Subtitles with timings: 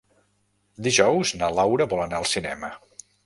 [0.87, 2.73] Dijous na Laura vol anar al cinema.